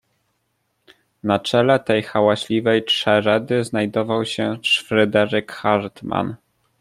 "Na 1.23 1.39
czele 1.39 1.79
tej 1.79 2.03
hałaśliwej 2.03 2.85
czeredy 2.85 3.63
znajdował 3.63 4.25
się 4.25 4.57
Fryderyk 4.87 5.51
Hartmann." 5.51 6.35